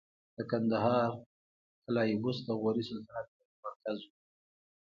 د 0.35 0.39
کندهار 0.51 1.09
د 1.19 1.23
قلعه 1.83 2.15
بست 2.23 2.41
د 2.45 2.49
غوري 2.61 2.83
سلطنت 2.89 3.27
مهم 3.35 3.55
مرکز 3.65 3.99
و 4.03 4.09